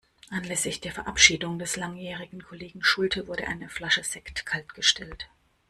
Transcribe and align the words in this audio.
Anlässlich 0.31 0.81
der 0.81 0.93
Verabschiedung 0.93 1.59
des 1.59 1.75
langjährigen 1.75 2.41
Kollegen 2.43 2.83
Schulte 2.83 3.27
wurde 3.27 3.47
eine 3.47 3.69
Flasche 3.69 4.03
Sekt 4.03 4.47
kaltgestellt. 4.47 5.29